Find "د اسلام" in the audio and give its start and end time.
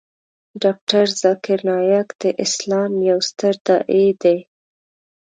2.21-2.91